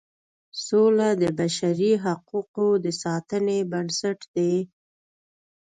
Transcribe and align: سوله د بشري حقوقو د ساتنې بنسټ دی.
سوله 0.65 1.09
د 1.21 1.23
بشري 1.39 1.91
حقوقو 2.03 2.67
د 2.83 2.87
ساتنې 3.01 3.59
بنسټ 3.71 4.19
دی. 4.35 4.55